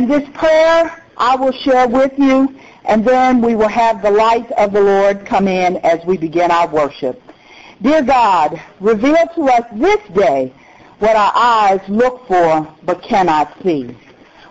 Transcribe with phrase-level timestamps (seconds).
[0.00, 4.50] And this prayer I will share with you, and then we will have the light
[4.52, 7.22] of the Lord come in as we begin our worship.
[7.82, 10.54] Dear God, reveal to us this day
[11.00, 13.94] what our eyes look for but cannot see,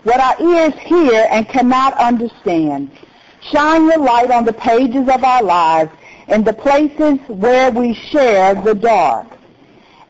[0.04, 2.92] what our ears hear and cannot understand.
[3.42, 5.92] Shine your light on the pages of our lives
[6.28, 9.26] in the places where we share the dark.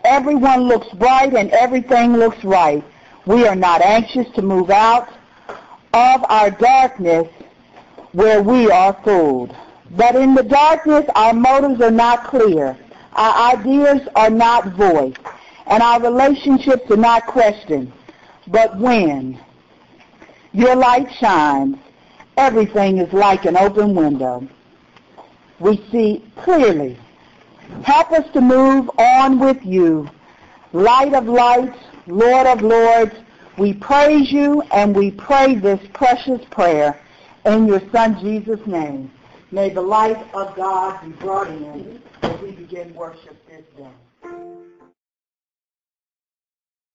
[0.04, 2.84] Everyone looks bright and everything looks right.
[3.26, 5.08] We are not anxious to move out
[5.94, 7.28] of our darkness
[8.12, 9.56] where we are fooled.
[9.92, 12.78] But in the darkness, our motives are not clear.
[13.14, 15.20] Our ideas are not voiced.
[15.66, 17.92] And our relationships are not questioned.
[18.48, 19.40] But when
[20.52, 21.78] your light shines,
[22.38, 24.48] everything is like an open window.
[25.60, 26.98] We see clearly.
[27.84, 30.10] Help us to move on with you.
[30.74, 31.78] Light of lights,
[32.08, 33.16] Lord of lords,
[33.60, 36.98] we praise you and we pray this precious prayer
[37.46, 39.12] in your Son Jesus' name.
[39.52, 43.90] May the light of God be brought in as we begin worship this day.
[44.24, 44.30] I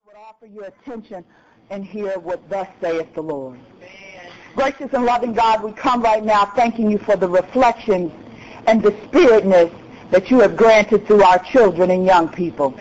[0.06, 1.22] would offer your attention
[1.68, 3.58] and hear what thus saith the Lord.
[3.78, 4.32] Amen.
[4.54, 8.10] Gracious and loving God, we come right now thanking you for the reflections
[8.66, 9.70] and the spiritness
[10.10, 12.74] that you have granted through our children and young people.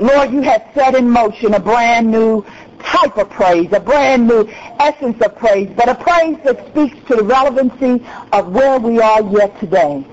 [0.00, 2.44] Lord, you have set in motion a brand new
[2.82, 7.16] type of praise, a brand new essence of praise, but a praise that speaks to
[7.16, 10.04] the relevancy of where we are yet today.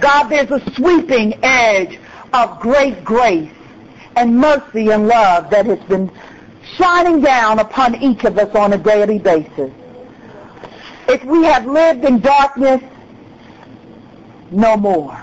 [0.00, 1.98] God, there's a sweeping edge
[2.32, 3.50] of great grace
[4.16, 6.10] and mercy and love that has been
[6.76, 9.72] shining down upon each of us on a daily basis.
[11.08, 12.82] If we have lived in darkness,
[14.50, 15.22] no more.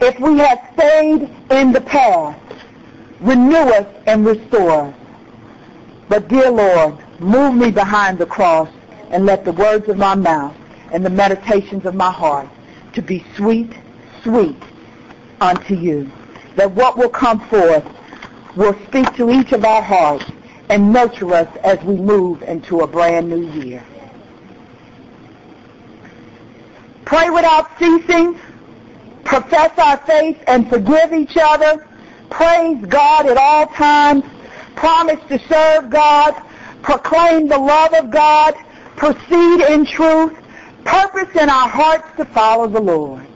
[0.00, 2.40] If we have stayed in the past,
[3.20, 4.94] renew us and restore us.
[6.08, 8.68] But dear Lord, move me behind the cross
[9.10, 10.56] and let the words of my mouth
[10.92, 12.48] and the meditations of my heart
[12.92, 13.72] to be sweet,
[14.22, 14.62] sweet
[15.40, 16.10] unto you.
[16.56, 17.84] That what will come forth
[18.54, 20.24] will speak to each of our hearts
[20.68, 23.84] and nurture us as we move into a brand new year.
[27.04, 28.38] Pray without ceasing.
[29.24, 31.86] Profess our faith and forgive each other.
[32.30, 34.24] Praise God at all times
[34.76, 36.40] promise to serve God,
[36.82, 38.54] proclaim the love of God,
[38.96, 40.36] proceed in truth,
[40.84, 43.26] purpose in our hearts to follow the Lord.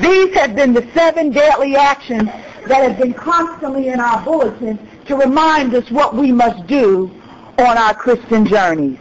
[0.00, 2.28] These have been the seven deadly actions
[2.68, 7.10] that have been constantly in our bulletin to remind us what we must do
[7.58, 8.98] on our Christian journeys.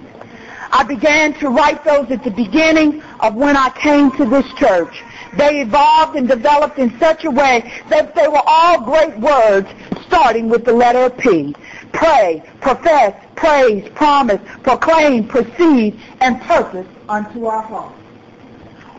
[0.72, 5.04] I began to write those at the beginning of when I came to this church.
[5.36, 9.68] They evolved and developed in such a way that they were all great words
[10.10, 11.56] starting with the letter P.
[11.94, 17.94] Pray, profess, praise, promise, proclaim, proceed, and purpose unto our heart.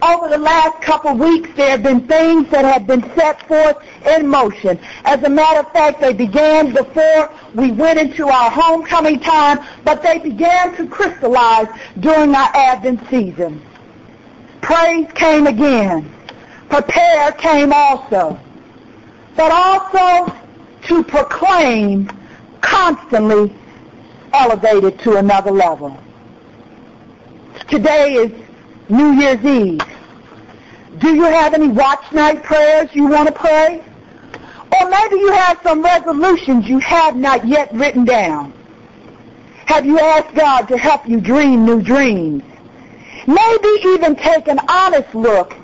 [0.02, 3.76] Over the last couple weeks, there have been things that have been set forth
[4.06, 4.80] in motion.
[5.04, 10.02] As a matter of fact, they began before we went into our homecoming time, but
[10.02, 13.60] they began to crystallize during our Advent season.
[14.62, 16.10] Praise came again.
[16.70, 18.38] Prepare came also.
[19.36, 20.32] But also
[20.84, 22.10] to proclaim
[22.60, 23.54] constantly
[24.32, 25.96] elevated to another level.
[27.68, 28.32] Today is
[28.88, 29.80] New Year's Eve.
[30.98, 33.82] Do you have any watch night prayers you want to pray?
[34.80, 38.52] Or maybe you have some resolutions you have not yet written down.
[39.66, 42.42] Have you asked God to help you dream new dreams?
[43.26, 45.54] Maybe even take an honest look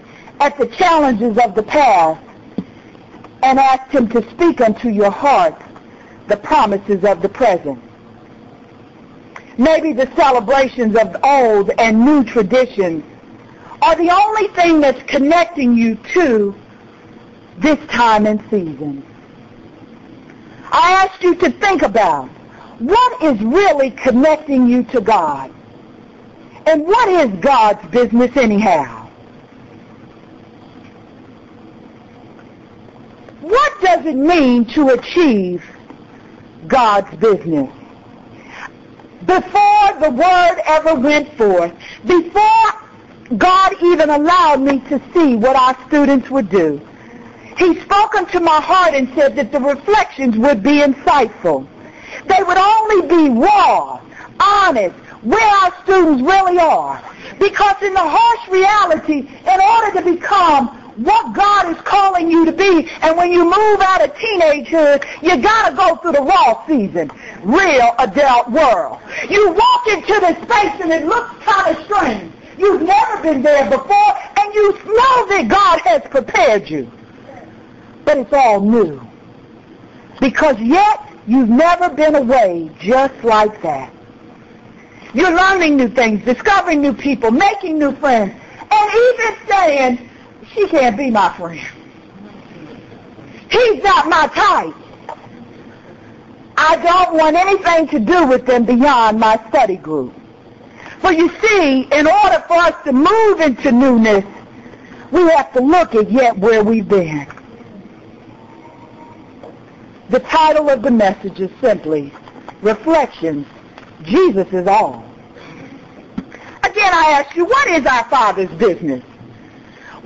[0.41, 2.26] at the challenges of the past
[3.47, 5.55] and ask him to speak unto your heart
[6.27, 7.81] the promises of the present.
[9.57, 13.05] Maybe the celebrations of old and new traditions
[13.81, 16.57] are the only thing that's connecting you to
[17.59, 19.07] this time and season.
[20.73, 22.28] I ask you to think about
[22.81, 25.53] what is really connecting you to God?
[26.66, 29.06] And what is God's business anyhow?
[33.47, 35.65] What does it mean to achieve
[36.66, 37.71] God's business?
[39.25, 41.72] Before the word ever went forth,
[42.04, 42.66] before
[43.39, 46.81] God even allowed me to see what our students would do,
[47.57, 51.69] he spoke into my heart and said that the reflections would be insightful.
[52.27, 54.01] They would only be raw,
[54.41, 57.01] honest, where our students really are.
[57.39, 62.53] Because in the harsh reality, in order to become what God is calling you to
[62.53, 62.89] be.
[63.03, 67.10] And when you move out of teenagehood, you got to go through the raw season.
[67.43, 68.98] real adult world.
[69.28, 72.33] You walk into this space and it looks kind of strange.
[72.59, 76.91] You've never been there before and you know that God has prepared you.
[78.04, 79.01] But it's all new.
[80.21, 83.93] Because yet you've never been away just like that.
[85.13, 88.34] You're learning new things, discovering new people, making new friends,
[88.71, 90.06] and even saying,
[90.53, 91.60] she can't be my friend.
[93.51, 94.75] He's not my type.
[96.57, 100.15] I don't want anything to do with them beyond my study group.
[101.01, 104.25] For you see, in order for us to move into newness,
[105.13, 107.27] we have to look at yet where we've been.
[110.09, 112.13] The title of the message is simply
[112.63, 113.47] Reflections.
[114.03, 115.04] Jesus is all.
[116.63, 119.03] Again, I ask you, what is our Father's business?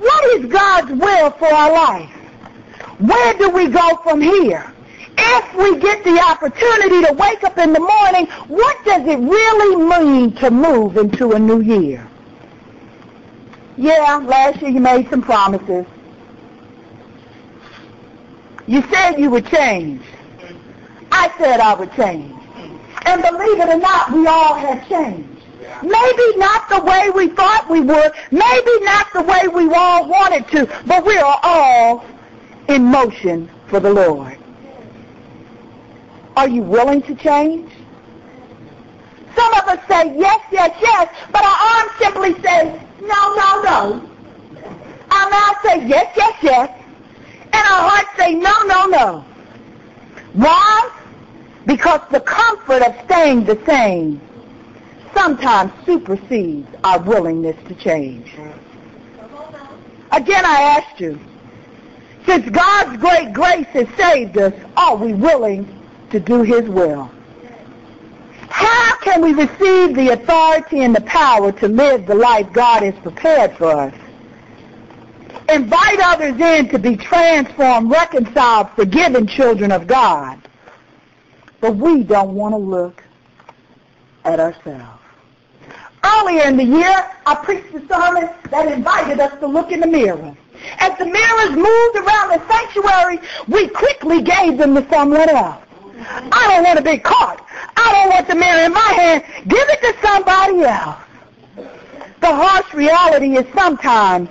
[0.01, 2.11] What is God's will for our life?
[3.01, 4.73] Where do we go from here?
[5.19, 9.77] If we get the opportunity to wake up in the morning, what does it really
[9.77, 12.09] mean to move into a new year?
[13.77, 15.85] Yeah, last year you made some promises.
[18.67, 20.03] You said you would change.
[21.13, 22.35] I said I would change.
[23.05, 25.30] And believe it or not, we all have changed.
[25.83, 28.13] Maybe not the way we thought we would.
[28.31, 30.67] Maybe not the way we all wanted to.
[30.87, 32.05] But we are all
[32.69, 34.37] in motion for the Lord.
[36.37, 37.71] Are you willing to change?
[39.35, 44.11] Some of us say yes, yes, yes, but our arms simply say no, no, no.
[45.11, 46.71] Our mouth say yes, yes, yes,
[47.53, 49.25] and our hearts say no, no, no.
[50.35, 50.91] Why?
[51.67, 54.21] Because the comfort of staying the same
[55.15, 58.33] sometimes supersedes our willingness to change.
[60.13, 61.19] Again, I ask you,
[62.27, 65.67] since God's great grace has saved us, are we willing
[66.11, 67.11] to do his will?
[68.49, 72.95] How can we receive the authority and the power to live the life God has
[73.03, 73.95] prepared for us?
[75.49, 80.41] Invite others in to be transformed, reconciled, forgiven children of God.
[81.61, 83.03] But we don't want to look
[84.25, 85.00] at ourselves.
[86.05, 89.87] Earlier in the year, I preached a sermon that invited us to look in the
[89.87, 90.35] mirror.
[90.79, 93.19] As the mirrors moved around the sanctuary,
[93.49, 95.63] we quickly gave them to someone else.
[96.03, 97.45] I don't want to be caught.
[97.77, 99.25] I don't want the mirror in my hand.
[99.49, 100.99] Give it to somebody else.
[102.21, 104.29] The harsh reality is sometimes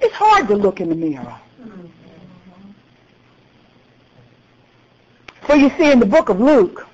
[0.00, 1.36] it's hard to look in the mirror.
[5.42, 6.86] For you see, in the book of Luke,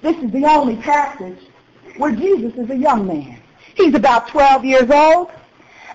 [0.00, 1.38] this is the only passage
[1.98, 3.40] where Jesus is a young man.
[3.74, 5.30] He's about 12 years old,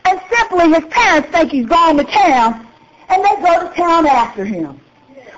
[0.05, 2.67] and simply his parents think he's gone to town,
[3.09, 4.79] and they go to town after him.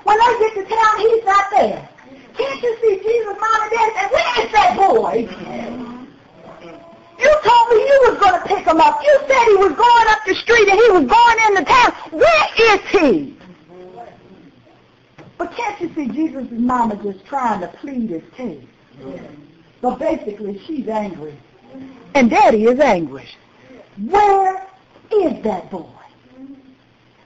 [0.04, 1.88] When they get to town, he's not there.
[2.36, 5.28] Can't you see Jesus' mom and dad where is that boy?
[7.18, 9.00] You told me you was going to pick him up.
[9.02, 11.92] You said he was going up the street and he was going into town.
[12.10, 13.36] Where is he?
[15.38, 18.64] But can't you see Jesus' mama just trying to plead his case?
[19.84, 21.36] But basically, she's angry.
[22.14, 23.28] And daddy is angry.
[24.08, 24.66] Where
[25.12, 25.84] is that boy?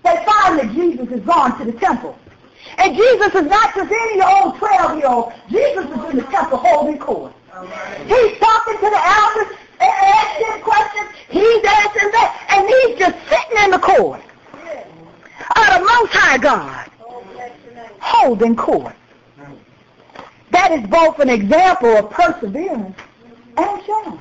[0.02, 2.18] They find that Jesus is gone to the temple.
[2.78, 5.32] And Jesus is not just any old 12-year-old.
[5.48, 7.32] Jesus is in the temple holding court.
[8.08, 11.10] He's talking to the elders asking questions.
[11.28, 12.44] He's answering that.
[12.50, 14.20] And he's just sitting in the court
[15.54, 16.90] of the Most High God
[18.00, 18.96] holding court.
[20.58, 22.98] That is both an example of perseverance
[23.56, 24.20] and shame.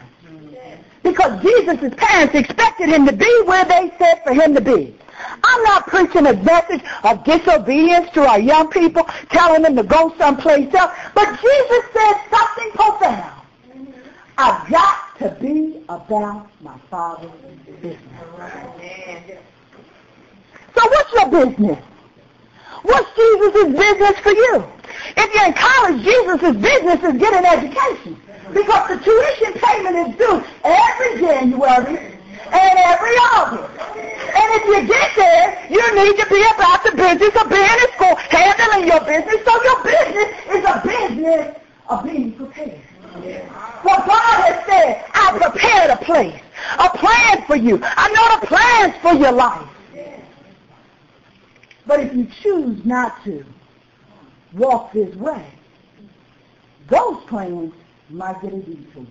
[1.02, 4.96] Because Jesus' parents expected him to be where they said for him to be.
[5.44, 10.14] I'm not preaching a message of disobedience to our young people, telling them to go
[10.20, 10.92] someplace else.
[11.16, 13.42] But Jesus said something profound.
[14.38, 17.32] I've got to be about my Father's
[17.82, 18.00] business.
[20.76, 21.84] So what's your business?
[22.84, 24.64] What's Jesus' business for you?
[25.18, 28.22] If you're in college, Jesus' business is getting education.
[28.54, 33.74] Because the tuition payment is due every January and every August.
[33.98, 37.90] And if you get there, you need to be about the business of being in
[37.94, 39.44] school, handling your business.
[39.44, 41.58] So your business is a business
[41.90, 42.82] of being prepared.
[43.82, 46.42] What God has said, I prepared a place,
[46.80, 47.80] a plan for you.
[47.84, 49.68] I know the plans for your life.
[51.88, 53.46] But if you choose not to
[54.54, 55.46] walk this way,
[56.90, 57.74] those plans
[58.10, 59.06] might get a detour.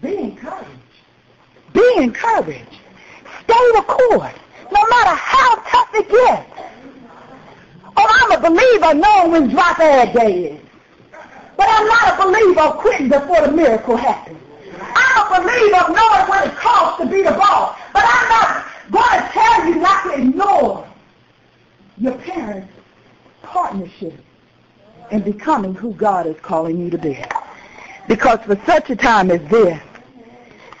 [0.00, 0.68] Be encouraged.
[1.72, 2.78] Be encouraged.
[3.44, 4.34] Stay the course,
[4.72, 6.62] no matter how tough it gets.
[7.96, 10.60] Oh, I'm a believer knowing when drop add day is.
[11.56, 14.38] But I'm not a believer of quitting before the miracle happens.
[14.80, 17.78] I'm a believer of knowing what it costs to be the boss.
[17.92, 20.88] But I'm not going to tell you not to ignore
[22.02, 22.68] your parents'
[23.42, 24.18] partnership
[25.12, 27.16] in becoming who God is calling you to be.
[28.08, 29.80] Because for such a time as this,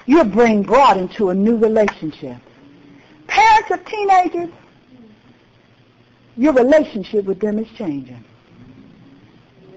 [0.06, 2.38] you're being brought into a new relationship.
[3.28, 4.50] Parents of teenagers,
[6.36, 8.24] your relationship with them is changing.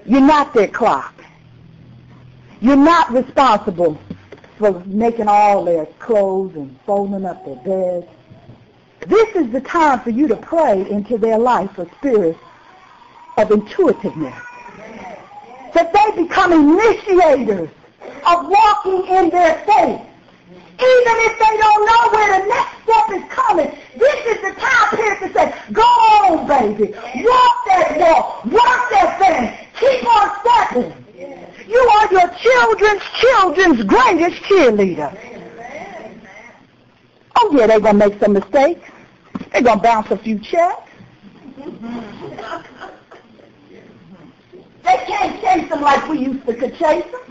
[0.04, 1.14] You're not their clock.
[2.60, 4.00] You're not responsible
[4.58, 8.08] for making all their clothes and folding up their beds.
[9.08, 12.38] This is the time for you to pray into their life a spirit
[13.38, 14.34] of intuitiveness.
[15.74, 17.70] That they become initiators
[18.26, 20.02] of walking in their faith.
[20.78, 24.98] Even if they don't know where the next step is coming, this is the time
[24.98, 26.92] period to say, go on, baby.
[26.92, 28.46] Walk that walk.
[28.46, 29.68] Work that thing.
[29.80, 31.06] Keep on stepping.
[31.68, 35.18] You are your children's children's greatest cheerleader.
[37.38, 38.90] Oh, yeah, they're going to make some mistakes.
[39.56, 40.92] They're going to bounce a few checks.
[44.84, 47.22] They can't chase them like we used to could chase them.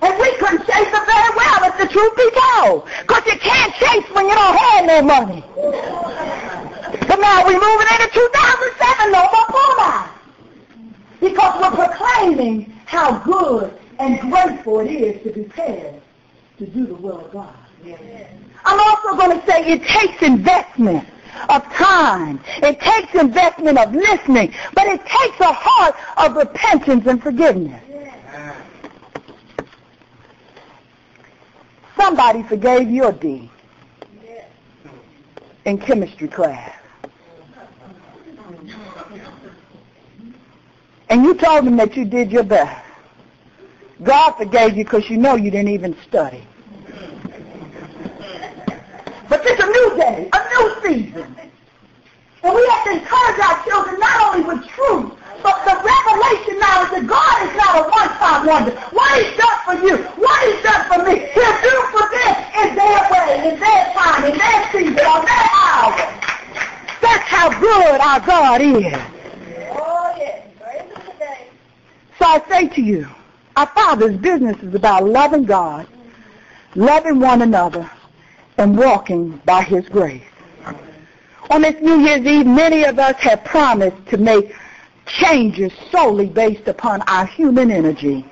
[0.00, 2.88] And we couldn't chase them very well, if the truth be told.
[3.02, 5.44] Because you can't chase when you don't have no money.
[7.06, 9.68] But now we're moving into 2007, no more pull
[11.20, 16.00] Because we're proclaiming how good and grateful it is to be paired
[16.56, 17.54] to do the will of God.
[18.64, 21.06] I'm also going to say it takes investment
[21.48, 22.40] of time.
[22.62, 27.82] It takes investment of listening, but it takes a heart of repentance and forgiveness.
[31.96, 33.50] Somebody forgave your D
[35.64, 36.74] in chemistry class.
[41.08, 42.86] And you told them that you did your best.
[44.02, 46.42] God forgave you because you know you didn't even study.
[49.44, 51.36] It's a new day, a new season.
[52.42, 56.92] And we have to encourage our children not only with truth, but the revelation knowledge
[56.96, 58.72] that God is not a one-time wonder.
[58.92, 62.32] What he's done for you, what he's done for me, he'll do for them
[62.64, 65.96] in their way, in their time, in their season, on their hour.
[67.00, 68.96] That's how good our God is.
[69.72, 70.46] Oh, yes.
[72.18, 73.08] So I say to you,
[73.56, 75.86] our Father's business is about loving God,
[76.74, 77.90] loving one another,
[78.60, 80.22] and walking by his grace.
[81.48, 84.54] On this New Year's Eve, many of us have promised to make
[85.06, 88.24] changes solely based upon our human energy.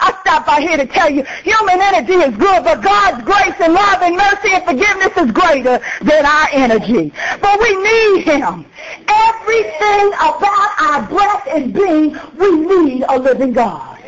[0.00, 3.74] I stop by here to tell you, human energy is good, but God's grace and
[3.74, 7.12] love and mercy and forgiveness is greater than our energy.
[7.40, 8.64] But we need Him.
[9.08, 13.98] Everything about our breath and being, we need a living God.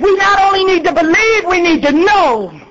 [0.00, 2.67] We not only need to believe, we need to know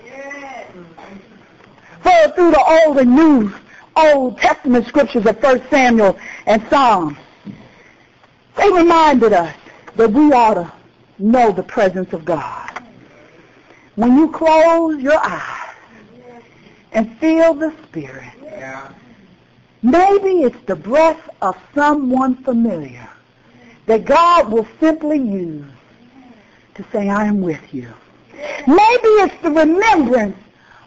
[2.35, 3.53] through the Old and New
[3.95, 7.17] Old Testament scriptures of 1 Samuel and Psalms.
[8.55, 9.55] They reminded us
[9.95, 10.71] that we ought to
[11.19, 12.83] know the presence of God.
[13.95, 15.75] When you close your eyes
[16.91, 18.33] and feel the Spirit,
[19.81, 23.09] maybe it's the breath of someone familiar
[23.87, 25.65] that God will simply use
[26.75, 27.91] to say, I am with you.
[28.67, 30.37] Maybe it's the remembrance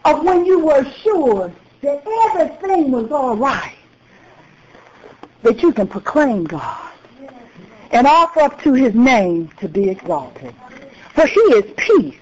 [0.04, 1.52] of when you were sure
[1.82, 3.76] that everything was all right,
[5.42, 6.92] that you can proclaim God
[7.92, 10.54] and offer up to his name to be exalted.
[11.14, 12.16] For he is peace.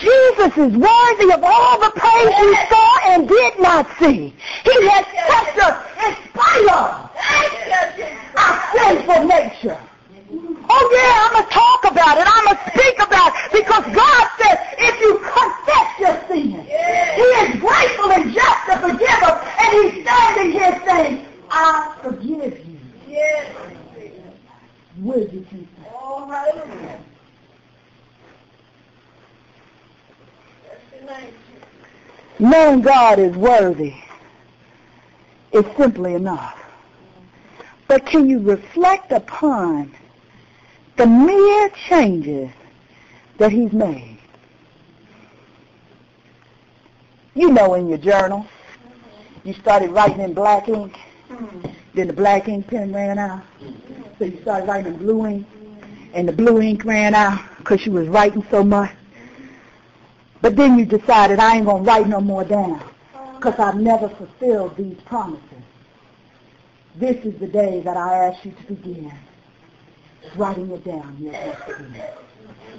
[0.00, 4.34] Jesus is worthy of all the praise you saw and did not see.
[4.64, 7.08] He has kept us in spite
[8.76, 9.80] sinful nature.
[10.70, 14.28] Oh yeah, I'm going to talk about it going to speak about it because God
[14.40, 19.48] says if you confess your sin, He is grateful and just to forgive us.
[19.58, 22.78] And He's standing here saying, I forgive you.
[23.08, 23.54] Yes.
[24.98, 25.94] Will you keep that?
[25.94, 27.00] All right.
[32.40, 33.94] Knowing God is worthy
[35.52, 36.58] is simply enough.
[37.86, 39.94] But can you reflect upon
[40.98, 42.50] the mere changes
[43.38, 44.18] that he's made.
[47.34, 48.46] You know in your journal,
[49.44, 50.96] you started writing in black ink,
[51.94, 53.44] then the black ink pen ran out,
[54.18, 55.46] so you started writing in blue ink,
[56.14, 58.90] and the blue ink ran out because you was writing so much.
[60.40, 62.82] But then you decided, I ain't going to write no more down
[63.36, 65.42] because I've never fulfilled these promises.
[66.96, 69.12] This is the day that I ask you to begin
[70.36, 71.16] writing it down.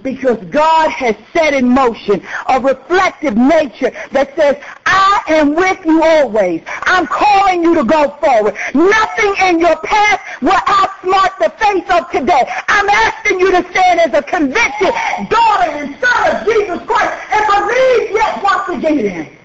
[0.04, 6.04] Because God has set in motion a reflective nature that says, I am with you
[6.04, 6.62] always.
[6.84, 8.56] I'm calling you to go forward.
[8.74, 12.44] Nothing in your past will outsmart the face of today.
[12.68, 14.94] I'm asking you to stand as a convicted
[15.30, 19.39] daughter and son of Jesus Christ and believe yet once again.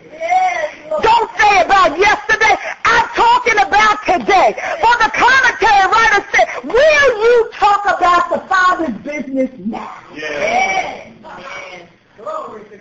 [1.02, 2.56] Don't say about yesterday.
[2.84, 4.54] I'm talking about today.
[4.80, 10.00] For the commentary writer said, will you talk about the Father's business now?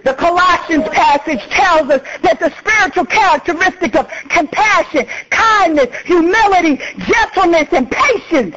[0.04, 7.90] The Colossians passage tells us that the spiritual characteristic of compassion, kindness, humility, gentleness, and
[7.90, 8.56] patience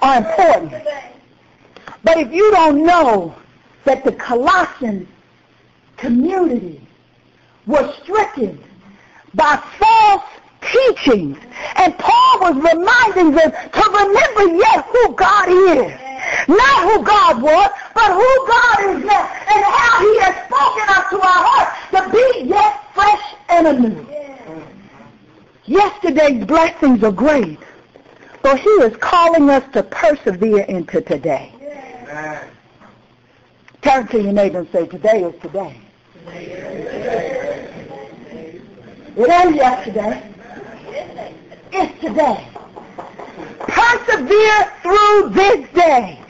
[0.00, 0.72] are important.
[2.04, 3.34] But if you don't know
[3.84, 5.08] that the Colossians
[5.96, 6.87] community
[7.68, 8.58] was stricken
[9.34, 10.24] by false
[10.72, 11.38] teachings.
[11.76, 15.92] And Paul was reminding them to remember yet who God is.
[16.48, 21.16] Not who God was, but who God is now, and how he has spoken unto
[21.24, 24.06] our hearts to be yet fresh and anew.
[25.66, 27.58] Yesterday's blessings are great,
[28.42, 31.52] but he is calling us to persevere into today.
[33.82, 35.78] Turn to your neighbor and say, today is today.
[39.18, 40.32] It ain't yesterday.
[41.72, 42.46] It's today.
[43.58, 46.20] Persevere through this day.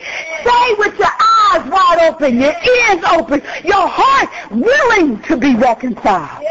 [0.41, 6.43] Stay with your eyes wide open, your ears open, your heart willing to be reconciled.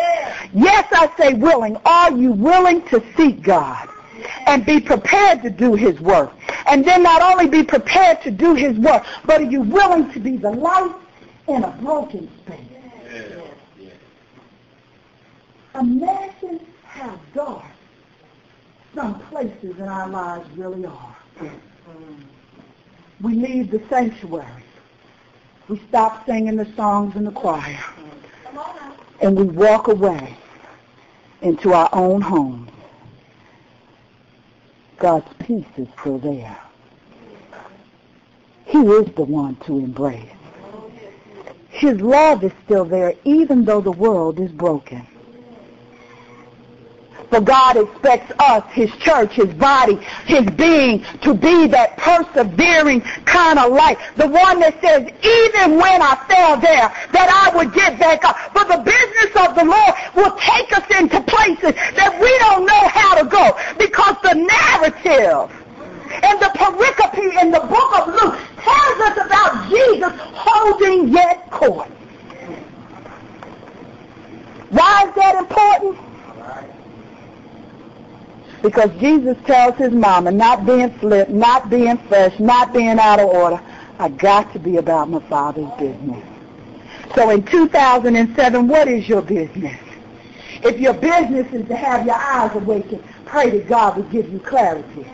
[0.53, 1.75] Yes, I say willing.
[1.85, 3.89] Are you willing to seek God
[4.45, 6.31] and be prepared to do his work?
[6.67, 10.19] And then not only be prepared to do his work, but are you willing to
[10.19, 10.93] be the light
[11.47, 12.76] in a broken space?
[15.79, 17.63] Imagine how dark
[18.95, 21.15] some places in our lives really are.
[23.21, 24.63] We leave the sanctuary.
[25.67, 27.83] We stop singing the songs in the choir.
[29.21, 30.35] And we walk away
[31.41, 32.71] into our own homes.
[34.97, 36.57] God's peace is still there.
[38.65, 40.25] He is the one to embrace.
[41.69, 45.05] His love is still there even though the world is broken.
[47.29, 53.59] For God expects us, His church, His body, His being, to be that persevering kind
[53.59, 53.97] of light.
[54.15, 58.37] The one that says, even when I fell there, that I would get back up.
[58.55, 62.87] For the business of the Lord will take us into places that we don't know
[62.87, 63.57] how to go.
[63.77, 65.51] Because the narrative
[66.23, 71.89] and the pericope in the book of Luke tells us about Jesus holding yet court.
[74.69, 75.97] Why is that important?
[78.77, 83.25] Because Jesus tells his mama, not being flipped, not being fresh, not being out of
[83.25, 83.59] order,
[83.97, 86.23] I got to be about my father's business.
[87.15, 89.75] So in 2007, what is your business?
[90.61, 94.39] If your business is to have your eyes awakened, pray that God will give you
[94.41, 95.07] clarity.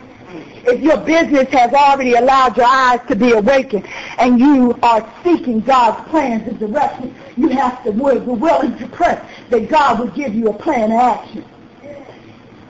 [0.66, 5.60] If your business has already allowed your eyes to be awakened and you are seeking
[5.60, 10.34] God's plans and direction, you have to be willing to pray that God will give
[10.34, 11.46] you a plan of action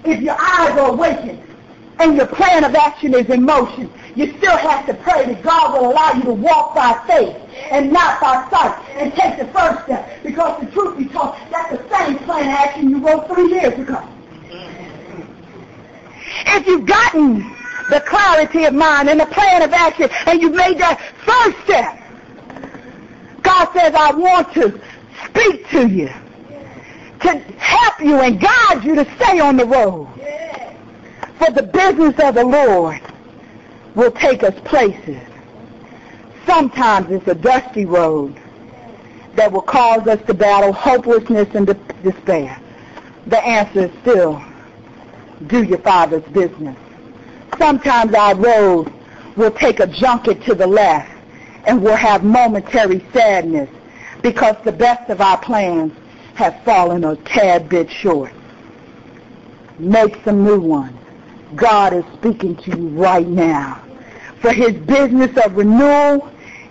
[0.04, 1.40] if your eyes are awakened
[1.98, 5.72] and your plan of action is in motion, you still have to pray that God
[5.72, 7.36] will allow you to walk by faith
[7.70, 10.22] and not by sight and take the first step.
[10.22, 13.78] Because the truth be told, that's the same plan of action you wrote three years
[13.78, 14.06] ago.
[16.46, 17.38] If you've gotten
[17.90, 22.00] the clarity of mind and the plan of action and you've made that first step,
[23.42, 24.80] God says, I want to
[25.28, 26.10] speak to you
[27.24, 30.08] to help you and guide you to stay on the road.
[31.38, 33.00] For the business of the Lord
[33.94, 35.20] will take us places.
[36.46, 38.38] Sometimes it's a dusty road
[39.34, 41.66] that will cause us to battle hopelessness and
[42.02, 42.60] despair.
[43.26, 44.42] The answer is still,
[45.46, 46.76] do your Father's business.
[47.58, 48.92] Sometimes our road
[49.36, 51.10] will take a junket to the left
[51.66, 53.70] and we'll have momentary sadness
[54.22, 55.92] because the best of our plans
[56.34, 58.32] have fallen a tad bit short.
[59.78, 60.98] Make some new ones.
[61.54, 63.82] God is speaking to you right now.
[64.40, 66.30] For his business of renewal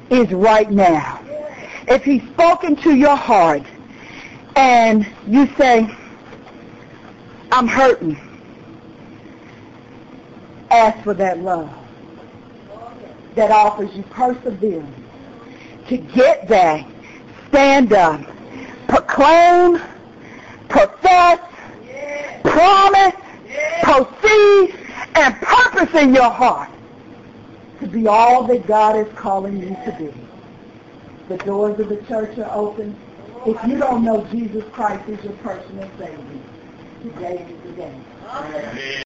[0.09, 1.23] is right now.
[1.87, 3.63] If he's spoken to your heart
[4.55, 5.89] and you say,
[7.51, 8.19] I'm hurting,
[10.69, 11.73] ask for that love
[13.35, 14.95] that offers you perseverance
[15.87, 16.85] to get there,
[17.49, 18.21] stand up,
[19.13, 19.79] proclaim,
[20.69, 21.39] profess,
[22.43, 23.13] promise,
[23.83, 24.75] proceed
[25.15, 26.69] and purpose in your heart
[27.79, 30.11] to be all that God is calling you to be.
[31.29, 32.95] The doors of the church are open.
[33.45, 36.17] If you don't know Jesus Christ is your personal Savior,
[37.03, 38.93] today is the day.